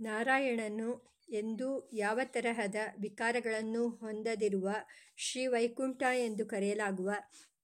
[0.00, 0.90] ನಾರಾಯಣನು
[1.32, 4.68] ಎಂದೂ ಯಾವ ತರಹದ ವಿಕಾರಗಳನ್ನು ಹೊಂದದಿರುವ
[5.16, 7.10] ಶ್ರೀವೈಕುಂಠ ಎಂದು ಕರೆಯಲಾಗುವ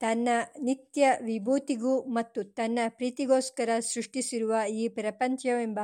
[0.00, 0.28] ತನ್ನ
[0.62, 5.80] ನಿತ್ಯ ವಿಭೂತಿಗೂ ಮತ್ತು ತನ್ನ ಪ್ರೀತಿಗೋಸ್ಕರ ಸೃಷ್ಟಿಸಿರುವ ಈ ಪ್ರಪಂಚವೆಂಬ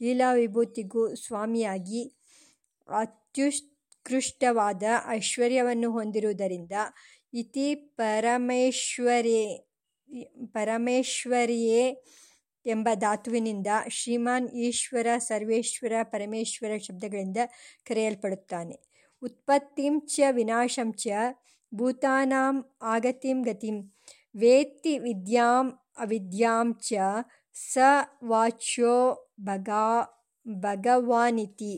[0.00, 2.02] ಲೀಲಾ ವಿಭೂತಿಗೂ ಸ್ವಾಮಿಯಾಗಿ
[2.88, 6.72] ಅತ್ಯುತ್ಕೃಷ್ಟವಾದ ಐಶ್ವರ್ಯವನ್ನು ಹೊಂದಿರುವುದರಿಂದ
[7.32, 7.66] ಇತಿ
[10.48, 11.82] ಪರಮೇಶ್ವರ್ಯೇ
[12.66, 17.36] ಎಂಬ ಧಾತುವಿನಿಂದ ಶ್ರೀಮಾನ್ ಈಶ್ವರ ಸರ್ವೇಶ್ವರ ಪರಮೇಶ್ವರ ಶಬ್ದಗಳಿಂದ
[17.86, 18.76] ಕರೆಯಲ್ಪಡುತ್ತಾನೆ.
[19.22, 21.06] ಉತ್ಪತ್ತಿಂಚ ವಿನಾಶಂಚ
[21.74, 23.76] ಭೂತಾನಾಂ ಆಗತಿಂ ಗತಿಂ
[24.36, 25.66] ವೇತ್ತಿ ವಿದ್ಯಾಂ
[25.98, 26.92] ಅವಿದ್ಯಾಂ ಚ
[27.72, 27.78] ಸ
[28.24, 28.96] ವಾಚ್ಯೋ
[30.46, 31.74] ಭಗವಾನಿತಿ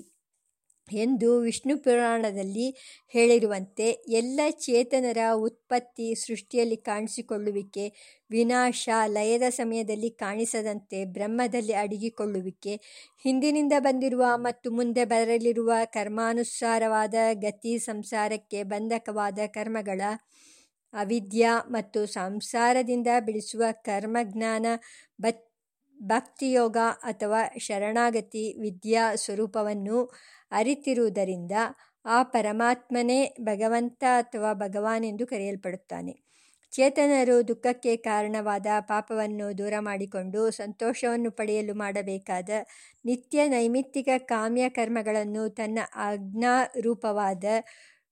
[0.92, 7.92] ಎಂದು ವಿಷ್ಣು ಪುರಾಣದಲ್ಲಿ ಹೇಳಿರುವಂತೆ ಎಲ್ಲ ಚೇತನರ ಉತ್ಪತ್ತಿ, ಸೃಷ್ಟಿಯಲ್ಲಿ ಕಾಣಿಸಿಕೊಳ್ಳುವಿಕೆ,
[8.30, 12.76] ವಿನಾಶ, ಲಯದ ಸಮಯದಲ್ಲಿ ಕಾಣಿಸದಂತೆ ಬ್ರಹ್ಮದಲ್ಲಿ ಅಡಗಿಕೊಳ್ಳುವಿಕೆ,
[13.24, 20.00] ಹಿಂದಿನಿಂದ ಬಂದಿರುವ ಮತ್ತು ಮುಂದೆ ಬರಲಿರುವ ಕರ್ಮಾನುಸಾರವಾದ ಗತಿ, ಸಂಸಾರಕ್ಕೆ ಬಂಧಕವಾದ ಕರ್ಮಗಳ
[20.94, 24.66] ಅವಿದ್ಯಾ ಮತ್ತು ಸಂಸಾರದಿಂದ ಬಿಡಿಸುವ ಕರ್ಮಜ್ಞಾನ,
[26.02, 30.12] ಭಕ್ತಿಯೋಗ ಅಥವಾ ಶರಣಾಗತಿ ವಿದ್ಯಾ ಸ್ವರೂಪವನ್ನು
[30.50, 31.52] ಅರಿತಿರುವುದರಿಂದ
[32.04, 36.28] ಆ ಪರಮಾತ್ಮನೇ ಭಗವಂತ ಅಥವಾ ಭಗವಾನ್ ಎಂದು ಕರೆಯಲ್ಪಡುತ್ತಾನೆ.
[36.72, 42.48] ಚೇತನರು ದುಃಖಕ್ಕೆ ಕಾರಣವಾದ ಪಾಪವನ್ನು ದೂರ ಮಾಡಿಕೊಂಡು ಸಂತೋಷವನ್ನು ಪಡೆಯಲು ಮಾಡಬೇಕಾದ
[43.04, 47.44] ನಿತ್ಯ ನೈಮಿತ್ತಿಕ ಕಾಮ್ಯ ಕರ್ಮಗಳನ್ನು ತನ್ನ ಆಜ್ಞಾರೂಪವಾದ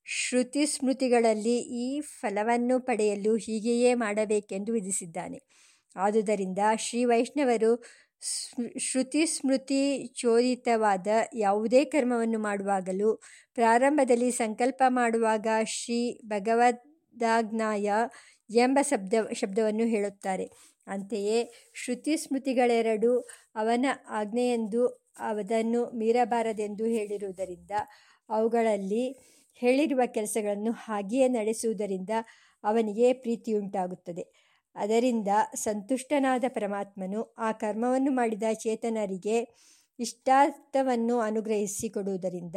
[0.06, 5.38] ಶ್ರುತಿಸ್ಮೃತಿಗಳಲ್ಲಿ ಈ ಫಲವನ್ನು ಪಡೆಯಲು ಹೀಗೆಯೇ ಮಾಡಬೇಕೆಂದು ವಿಧಿಸಿದ್ದಾನೆ.
[5.96, 7.84] ಆದುದರಿಂದ ಶ್ರೀ ವೈಷ್ಣವರು
[8.78, 13.16] ಶ್ರುತಿ ಸ್ಮೃತಿ ಚೋರಿತವಾದ ಯಾವುದೇ ಕರ್ಮವನ್ನು ಮಾಡುವಾಗಲೂ
[13.54, 17.90] ಪ್ರಾರಂಭದಲ್ಲಿ ಸಂಕಲ್ಪ ಮಾಡುವಾಗ ಶ್ರೀ ಭಗವದಾಜ್ಞಾಯ
[18.50, 20.46] ಎಂಬ ಶಬ್ದ, ಶಬ್ದವನ್ನು ಹೇಳುತ್ತಾರೆ.
[20.86, 21.38] ಅಂತೆಯೇ
[21.74, 23.20] ಶ್ರುತಿ ಸ್ಮೃತಿಗಳೆರಡು
[23.54, 24.82] ಅವನ ಆಜ್ಞೆಯೆಂದು
[25.18, 27.70] ಅದನ್ನು ಮೀರಬಾರದೆಂದು ಹೇಳಿರುವುದರಿಂದ
[28.28, 29.04] ಅವುಗಳಲ್ಲಿ
[29.54, 32.10] ಹೇಳಿರುವ ಕೆಲಸಗಳನ್ನು ಹಾಗೆಯೇ ನಡೆಸುವುದರಿಂದ
[32.64, 34.45] ಅವನಿಗೆ ಪ್ರೀತಿಯುಂಟಾಗುತ್ತದೆ.
[34.76, 39.38] ಅದರಿಂದ ಸಂತುಷ್ಟನಾದ ಪರಮಾತ್ಮನು ಆ ಕರ್ಮವನ್ನು ಮಾಡಿದ ಚೇತನರಿಗೆ
[39.98, 42.56] ಇಷ್ಟಾರ್ಥವನ್ನು ಅನುಗ್ರಹಿಸಿ ಕೊಡುವುದರಿಂದ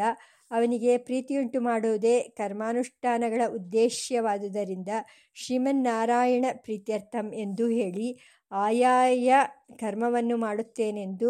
[0.52, 4.88] ಅವನಿಗೆ ಪ್ರೀತಿಯುಂಟುಮಾಡುವುದೇ ಕರ್ಮಾನುಷ್ಠಾನಗಳ ಉದ್ದೇಶವಾದುದರಿಂದ
[5.34, 8.20] ಶ್ರೀಮನ್ನಾರಾಯಣ ಪ್ರೀತ್ಯರ್ಥಂ ಎಂದು ಹೇಳಿ
[8.52, 9.34] ಆಯಾಯ
[9.78, 11.30] ಕರ್ಮವನ್ನು ಮಾಡುತ್ತೇನೆಂದು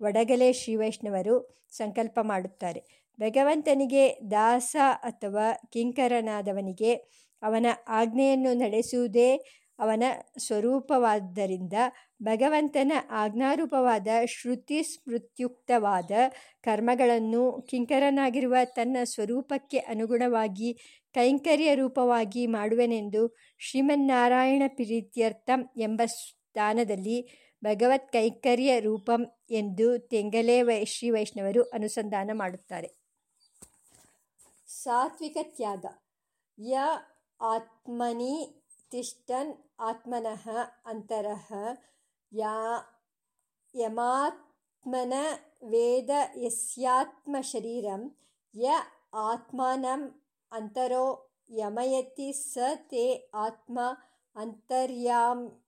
[0.00, 2.84] ಒಡಗಲೇ ಶ್ರೀವೈಷ್ಣವರು ಸಂಕಲ್ಪ ಮಾಡುತ್ತಾರೆ.
[3.20, 6.94] ಭಗವಂತನಿಗೆ ದಾಸ ಅಥವಾ ಕಿಂಕರನಾದವನಿಗೆ
[7.42, 9.30] ಅವನ ಆಜ್ಞೆಯನ್ನು ನಡೆಸುವುದೇ
[9.78, 10.02] ಅವನ
[10.38, 11.72] ಸ್ವರೂಪವಾದ್ದರಿಂದ
[12.22, 16.10] ಭಗವಂತನ ಆಜ್ಞಾರೂಪವಾದ ಶ್ರುತಿಸ್ಮೃತ್ಯುಕ್ತವಾದ
[16.62, 20.70] ಕರ್ಮಗಳನ್ನು ಕಿಂಕರನಾಗಿರುವ ತನ್ನ ಸ್ವರೂಪಕ್ಕೆ ಅನುಗುಣವಾಗಿ
[21.14, 27.18] ಕೈಂಕರ್ಯ ರೂಪವಾಗಿ ಮಾಡುವೆನೆಂದು ಶ್ರೀಮನ್ನಾರಾಯಣ ಪ್ರೀತ್ಯರ್ಥಂ ಎಂಬ ಸ್ಥಾನದಲ್ಲಿ
[27.64, 32.88] ಭಗವತ್ ಕೈಂಕರ್ಯ ರೂಪಂ ಎಂದು ತೆಂಗಲೇ ಶ್ರೀವೈಷ್ಣವರು ಅನುಸಂಧಾನ ಮಾಡುತ್ತಾರೆ.
[34.68, 35.86] ಸಾತ್ವಿಕ ತ್ಯಾಗ
[36.58, 36.78] ಯ
[37.40, 38.57] ಆತ್ಮನಿ
[38.92, 39.50] ತಿಷ್ಠನ್
[39.80, 40.44] ಆತ್ಮನಃ
[40.86, 41.48] ಅಂತರಃ
[43.74, 45.14] ಯಮಾತ್ಮನ
[45.70, 46.10] ವೇದ
[46.44, 48.02] ಯಸ್ಯಾತ್ಮಶರೀರಂ
[48.54, 48.68] ಯ
[49.24, 50.02] ಆತ್ಮಾನಂ
[50.52, 51.04] ಅಂತರೋ
[51.50, 52.58] ಯಮಯತಿ ಸ
[52.90, 53.04] ತೇ
[53.34, 53.76] ಆತ್ಮ
[54.36, 55.58] ಅಂತರ್ಯಾಮ್ಯಮೃತಃ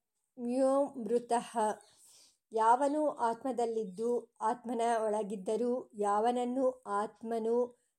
[2.53, 4.11] ಯಾವನು ಆತ್ಮದಲ್ಲಿದ್ದು
[4.41, 6.67] ಆತ್ಮನ ಒಳಗಿದ್ದರೂ ಯಾವನನ್ನು
[7.01, 7.57] ಆತ್ಮನು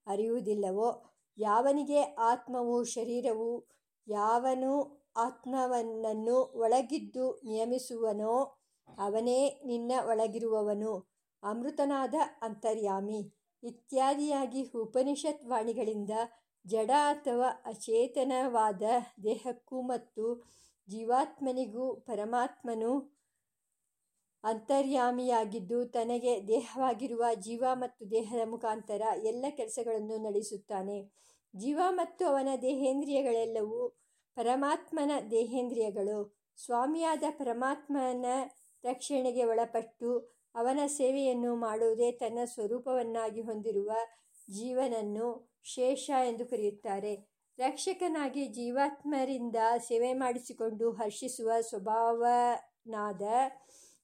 [0.07, 0.89] ಅರಿಯುವುದಿಲ್ಲವೋ?
[1.37, 3.51] ಯಾವನಿಗೆ ಆತ್ಮವು ಶರೀರವು?
[4.07, 4.73] ಯಾವನು
[5.15, 8.35] ಆತ್ಮನನ್ನು ಒಳಗಿದ್ದು ನಿಯಮಿಸುವನೋ,
[8.87, 10.93] ಅವನೇ ನಿನ್ನ ಒಳಗಿರುವವನು
[11.43, 13.21] ಅಮೃತನಾದ ಅಂತರ್ಯಾಮಿ
[13.63, 16.13] ಇತ್ಯಾದಿಯಾಗಿ ಉಪನಿಷತ್ ವಾಣಿಗಳಿಂದ
[16.65, 18.83] ಜಡ ಅಥವಾ ಅಚೇತನವಾದ
[19.23, 20.25] ದೇಹಕ್ಕೂ ಮತ್ತು
[20.87, 22.91] ಜೀವಾತ್ಮನಿಗೂ ಪರಮಾತ್ಮನು
[24.43, 30.97] ಅಂತರ್ಯಾಮಿಯಾಗಿದ್ದು ತನಗೆ ದೇಹವಾಗಿರುವ ಜೀವ ಮತ್ತು ದೇಹದ ಮುಖಾಂತರ ಎಲ್ಲ ಕೆಲಸಗಳನ್ನು ನಡೆಸುತ್ತಾನೆ.
[31.53, 33.81] ಜೀವ ಮತ್ತು ಅವನ ದೇಹೇಂದ್ರಿಯಗಳೆಲ್ಲವೂ
[34.35, 36.37] ಪರಮಾತ್ಮನ ದೇಹೇಂದ್ರಿಯಗಳು.
[36.57, 38.25] ಸ್ವಾಮಿಯಾದ ಪರಮಾತ್ಮನ
[38.83, 40.09] ರಕ್ಷಣೆಗೆ ಒಳಪಟ್ಟು
[40.55, 43.91] ಅವನ ಸೇವೆಯನ್ನು ಮಾಡುವುದೇ ತನ್ನ ಸ್ವರೂಪವನ್ನಾಗಿ ಹೊಂದಿರುವ
[44.51, 47.13] ಜೀವನನ್ನು ಶೇಷ ಎಂದು ಕರೆಯುತ್ತಾರೆ.
[47.57, 49.55] ರಕ್ಷಕನಾಗಿ ಜೀವಾತ್ಮರಿಂದ
[49.87, 53.21] ಸೇವೆ ಮಾಡಿಸಿಕೊಂಡು ಹರ್ಷಿಸುವ ಸ್ವಭಾವನಾದ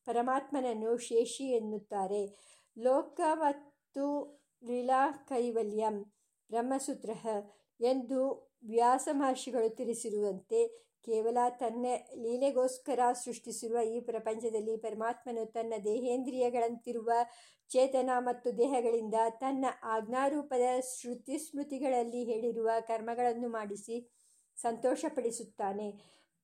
[0.05, 2.23] ಪರಮಾತ್ಮನನ್ನು ಶೇಷಿ ಎನ್ನುತ್ತಾರೆ.
[2.77, 4.05] ಲೋಕ ಮತ್ತು
[4.63, 6.03] ಲೀಲಾಕೈವಲ್ಯಂ
[6.49, 7.27] ಬ್ರಹ್ಮಸೂತ್ರಃ
[7.79, 11.85] ಎಂದು ವ್ಯಾಸ ಮಹರ್ಷಿಗಳು ತಿಳಿಸಿರುವಂತೆ ಕೇವಲ ತನ್ನ
[12.15, 17.11] ಲೀಲೆಗೋಸ್ಕರ ಸೃಷ್ಟಿಸಿರುವ ಈ ಪ್ರಪಂಚದಲ್ಲಿ ಪರಮಾತ್ಮನು ತನ್ನ ದೇಹೇಂದ್ರಿಯಗಳಂತಿರುವ
[17.69, 20.61] ಚೇತನ ಮತ್ತು ದೇಹಗಳಿಂದ ತನ್ನ ಆಜ್ಞಾರೂಪದ
[20.99, 24.13] ಶ್ರುತಿಸ್ಮೃತಿಗಳಲ್ಲಿ ಹೇಳಿರುವ ಕರ್ಮಗಳನ್ನು ಮಾಡಿಸಿ
[24.57, 25.93] ಸಂತೋಷಪಡಿಸುತ್ತಾನೆ.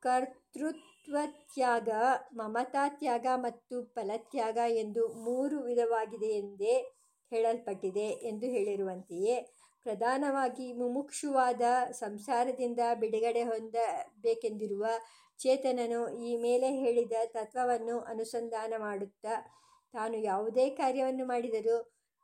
[0.02, 1.90] ಕರ್ತೃತ್ವತ್ಯಾಗ,
[2.32, 6.74] ಮಮತಾತ್ಯಾಗ ಮತ್ತು ಫಲತ್ಯಾಗ ಎಂದು ಮೂರು ವಿಧವಾಗಿದೆಯೆಂದೇ
[7.32, 9.36] ಹೇಳಲ್ಪಟ್ಟಿದೆ ಎಂದು ಹೇಳಿರುವಂತೆಯೇ,
[9.86, 11.62] ಪ್ರಧಾನವಾಗಿ ಮುಮುಕ್ಷುವಾದ
[11.92, 14.84] ಸಂಸಾರದಿಂದ ಬಿಡುಗಡೆ ಹೊಂದಬೇಕೆಂದಿರುವ
[15.40, 19.34] ಚೇತನನು ಈ ಮೇಲೆ ಹೇಳಿದ ತತ್ವವನ್ನು ಅನುಸಂಧಾನ ಮಾಡುತ್ತಾ,
[19.94, 21.78] ತಾನು ಯಾವುದೇ ಕಾರ್ಯವನ್ನು ಮಾಡಿದರೂ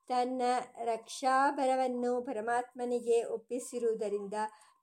[0.09, 0.43] ತನ್ನ
[0.85, 4.37] ರಕ್ಷಾಭರವನ್ನು ಪರಮಾತ್ಮನಿಗೆ ಒಪ್ಪಿಸಿರುವುದರಿಂದ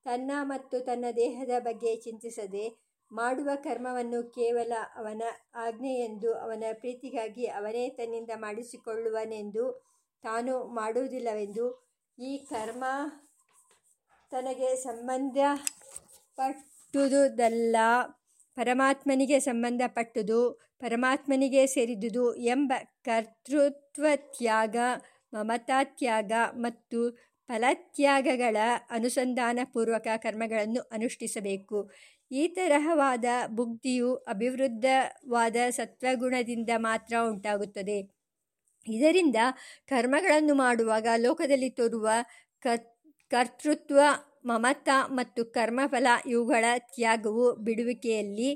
[0.06, 2.66] ತನ್ನ ಮತ್ತು ತನ್ನ ದೇಹದ ಬಗ್ಗೆ ಚಿಂತಿಸದೆ
[3.16, 5.22] ಮಾಡುವ ಕರ್ಮವನ್ನು ಕೇವಲ ಅವನ
[5.56, 9.86] ಆಜ್ಞೆಯೆಂದು, ಅವನ ಪ್ರೀತಿಗಾಗಿ ಅವನೇ ತನ್ನಿಂದ ಮಾಡಿಸಿಕೊಳ್ಳುವನೆಂದು
[10.24, 11.86] ತಾನು ಮಾಡುವುದಿಲ್ಲವೆಂದು,
[12.18, 12.84] ಈ ಕರ್ಮ
[14.32, 17.76] ತನಗೆ ಸಂಬಂಧಪಟ್ಟುದಲ್ಲ
[18.58, 22.74] ಪರಮಾತ್ಮನಿಗೆ ಸಂಬಂಧಪಟ್ಟುದು, ಪರಮಾತ್ಮನಿಗೆ ಸೇರಿದುದು ಎಂಬ
[23.04, 24.76] ಕರ್ತೃತ್ವ ಕರ್ತೃತ್ವತ್ಯಾಗ,
[25.34, 27.18] ಮಮತಾತ್ಯಾಗ ಮತ್ತು
[27.50, 28.58] ಫಲತ್ಯಾಗಗಳ
[28.90, 31.92] ಅನುಸಂಧಾನಪೂರ್ವಕ ಕರ್ಮಗಳನ್ನು ಅನುಷ್ಠಿಸಬೇಕು.
[32.32, 37.98] ಈ ತರಹವಾದ ಬುಗ್ಧಿಯು ಅಭಿವೃದ್ಧವಾದ ಸತ್ವಗುಣದಿಂದ ಮಾತ್ರ ಉಂಟಾಗುತ್ತದೆ.
[38.88, 39.36] ಇದರಿಂದ
[39.88, 42.08] ಕರ್ಮಗಳನ್ನು ಮಾಡುವಾಗ ಲೋಕದಲ್ಲಿ ತೋರುವ
[43.32, 44.00] ಕರ್ತೃತ್ವ,
[44.46, 48.50] ಮಮತಾ ಮತ್ತು ಕರ್ಮಫಲ ಇವುಗಳ ತ್ಯಾಗವು ಬಿಡುವಿಕೆಯಲ್ಲಿ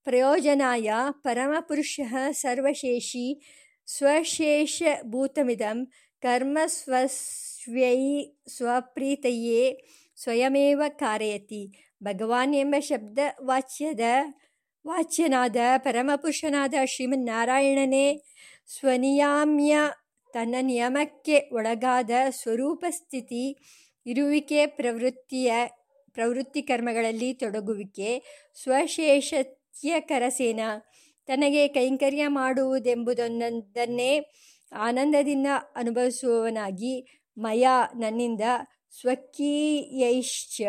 [0.08, 3.44] ಪ್ರಯೋಜನಾಯ ಪರಮಪುರುಷಃ ಸರ್ವಶೇಷಿ
[3.88, 5.92] ಸ್ವಶೇಷಭೂತಮಿದಂ
[6.24, 9.82] ಕರ್ಮ ಸ್ವಸ್ವೈ ಸ್ವಪ್ರೀತಯೇ
[10.18, 14.00] ಸ್ವಯಮೇವ ಕಾರಯತಿ ಭಗವಾನ್ ಎಂಬ ಶಬ್ದ ವಾಚ್ಯದ,
[14.88, 18.22] ವಾಚ್ಯನಾದ ಪರಮಪುರುಷನಾದ ಶ್ರೀಮನ್ನಾರಾಯಣನೇ,
[18.78, 19.78] ಸ್ವನಿಯಾಮ್ಯ
[20.34, 23.58] ತನ್ನ ನಿಯಮಕ್ಕೆ ಒಳಗಾದ ಸ್ವರೂಪ ಸ್ಥಿತಿ,
[24.06, 25.52] ಇರುವಿಕೆ ಪ್ರವೃತ್ತಿಯ,
[26.12, 28.10] ಪ್ರವೃತ್ತಿ ಕರ್ಮಗಳಲ್ಲಿ ತೊಡಗುವಿಕೆ
[28.64, 30.60] ಸ್ವಶೇಷತ್ಯಕರಸೇನ
[31.28, 34.12] ತನಗೆ ಕೈಂಕರ್ಯ ಮಾಡುವುದೆಂಬುದೊಂದನ್ನೇ
[34.72, 36.94] ಆನಂದದಿಂದ ಅನುಭವಿಸುವವನಾಗಿ,
[37.38, 38.42] ಮಯ ನನ್ನಿಂದ
[39.02, 40.62] ಸ್ವಕೀಯೈಶ್ಚ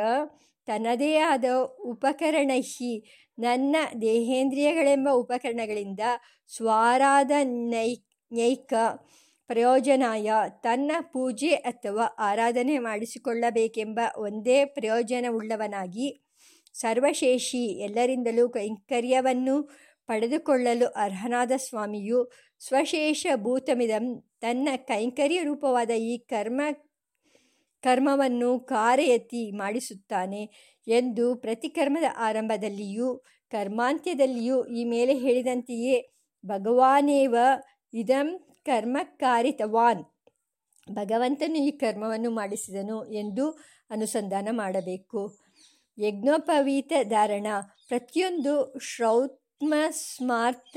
[0.66, 1.44] ತನ್ನದೇ ಆದ
[1.84, 2.62] ಉಪಕರಣೈ
[3.38, 6.00] ನನ್ನ ದೇಹೇಂದ್ರಿಯಗಳೆಂಬ ಉಪಕರಣಗಳಿಂದ
[6.48, 7.90] ಸ್ವಾರಾದ ನೈ
[8.32, 8.72] ನೈಕ
[9.48, 16.24] ಪ್ರಯೋಜನಾಯ ತನ್ನ ಪೂಜೆ ಅಥವಾ ಆರಾಧನೆ ಮಾಡಿಸಿಕೊಳ್ಳಬೇಕೆಂಬ ಒಂದೇ ಪ್ರಯೋಜನವುಳ್ಳವನಾಗಿ
[16.74, 19.68] ಸರ್ವಶೇಷಿ ಎಲ್ಲರಿಂದಲೂ ಕೈಂಕರ್ಯವನ್ನು
[20.06, 26.60] ಪಡೆದುಕೊಳ್ಳಲು ಅರ್ಹನಾದ ಸ್ವಾಮಿಯು ಸ್ವಶೇಷ ಭೂತಮಿದಂ ತನ್ನ ಕೈಂಕರ್ಯ ರೂಪವಾದ ಈ ಕರ್ಮ
[27.82, 30.42] ಕರ್ಮವನ್ನು ಕಾರಯತಿ ಮಾಡಿಸುತ್ತಾನೆ
[30.86, 33.08] ಎಂದು ಪ್ರತಿಕರ್ಮದ ಆರಂಭದಲ್ಲಿಯೂ
[33.52, 35.96] ಕರ್ಮಾಂತ್ಯದಲ್ಲಿಯೂ ಈ ಮೇಲೆ ಹೇಳಿದಂತೆಯೇ,
[36.46, 37.36] ಭಗವಾನೇವ
[37.94, 38.28] ಇದಂ
[38.64, 40.04] ಕರ್ಮ ಕಾರಿತವಾನ್
[40.92, 43.50] ಭಗವಂತನು ಈ ಕರ್ಮವನ್ನು ಮಾಡಿಸಿದನು ಎಂದು
[43.90, 45.20] ಅನುಸಂಧಾನ ಮಾಡಬೇಕು.
[45.98, 47.46] ಯಜ್ಞೋಪವೀತ ಧಾರಣ
[47.88, 50.76] ಪ್ರತಿಯೊಂದು ಶ್ರೌತ್ಮ ಸ್ಮಾರ್ಥ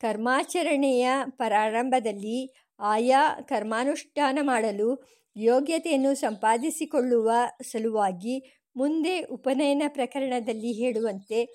[0.00, 2.38] ಕರ್ಮಾಚರಣೆಯ ಪ್ರಾರಂಭದಲ್ಲಿ
[2.80, 4.88] ಆಯಾ ಕರ್ಮಾನುಷ್ಠಾನ ಮಾಡಲು
[5.36, 7.30] ಯೋಗ್ಯತೆಯನ್ನು ಸಂಪಾದಿಸಿಕೊಳ್ಳುವ
[7.62, 11.48] ಸಲುವಾಗಿ ಮುಂದೆ ಉಪನಯನ ಪ್ರಕರಣದಲ್ಲಿ ಹೇಳುವಂತೆ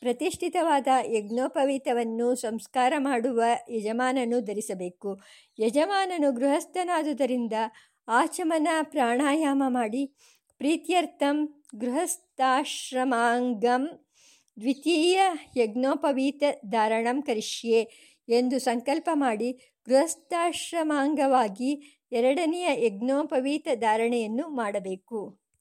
[0.00, 5.20] ಪ್ರತಿಷ್ಠಿತವಾದ ಯಜ್ಞೋಪವೀತವನ್ನು ಸಂಸ್ಕಾರ ಮಾಡುವ ಯಜಮಾನನು ಧರಿಸಬೇಕು.
[5.58, 7.52] ಯಜಮಾನನು ಗೃಹಸ್ಥನಾದುದರಿಂದ
[8.08, 10.16] ಆಚಮನ ಪ್ರಾಣಾಯಾಮ ಮಾಡಿ
[10.58, 14.04] ಪ್ರೀತ್ಯರ್ಥಂ ಗೃಹಸ್ಥಾಶ್ರಮಾಂಗಂ
[14.60, 15.20] ದ್ವಿತೀಯ
[15.56, 25.43] ಯಜ್ಞೋಪವೀತ ಧಾರಣಂ ಕರಿಷ್ಯೆ ಎಂದು ಸಂಕಲ್ಪ ಮಾಡಿ ಗೃಹಸ್ಥಾಶ್ರಮಾಂಗವಾಗಿ ಎರಡನೆಯ ಯಜ್ಞೋಪವೀತ ಧಾರಣೆಯನ್ನು ಮಾಡಬೇಕು.